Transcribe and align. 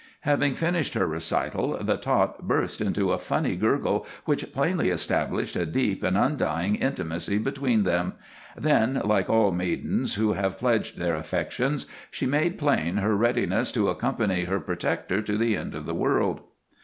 Having 0.21 0.55
finished 0.55 0.95
her 0.95 1.05
recital 1.05 1.77
the 1.79 1.95
tot 1.95 2.47
burst 2.47 2.81
into 2.81 3.11
a 3.11 3.19
funny 3.19 3.55
gurgle 3.55 4.07
which 4.25 4.51
plainly 4.51 4.89
established 4.89 5.55
a 5.55 5.63
deep 5.63 6.01
and 6.01 6.17
undying 6.17 6.73
intimacy 6.73 7.37
between 7.37 7.83
them, 7.83 8.13
then, 8.57 8.99
like 9.05 9.29
all 9.29 9.51
maidens 9.51 10.15
who 10.15 10.33
have 10.33 10.57
pledged 10.57 10.97
their 10.97 11.13
affections, 11.13 11.85
she 12.09 12.25
made 12.25 12.57
plain 12.57 12.97
her 12.97 13.15
readiness 13.15 13.71
to 13.73 13.89
accompany 13.89 14.45
her 14.45 14.59
protector 14.59 15.21
to 15.21 15.37
the 15.37 15.55
end 15.55 15.75
of 15.75 15.85
the 15.85 15.93
world. 15.93 16.41